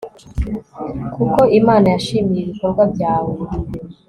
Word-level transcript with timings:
kuko 1.15 1.41
imana 1.59 1.85
yishimiye 1.93 2.39
ibikorwa 2.43 2.83
byawe 2.93 3.33